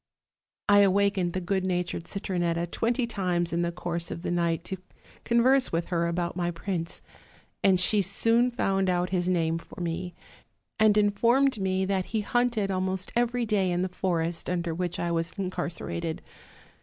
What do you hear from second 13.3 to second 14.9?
day in the forest under